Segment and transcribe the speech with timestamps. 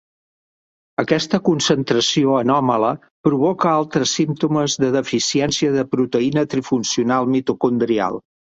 [1.03, 2.89] Aquesta concentració anòmala
[3.29, 8.23] provoca altres símptomes de deficiència de proteïna trifuncional mitocondrial.